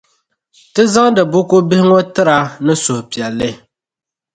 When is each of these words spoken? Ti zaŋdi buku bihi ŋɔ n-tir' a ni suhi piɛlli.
Ti 0.73 0.83
zaŋdi 0.93 1.21
buku 1.31 1.57
bihi 1.69 1.83
ŋɔ 1.89 1.99
n-tir' 2.05 2.31
a 2.37 2.37
ni 2.65 2.73
suhi 2.83 3.03
piɛlli. 3.09 3.49